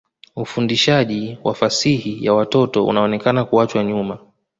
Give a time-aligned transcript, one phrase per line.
[0.35, 4.19] Ufundishaji wa fasihi ya watoto unaonekana kuachwa nyuma.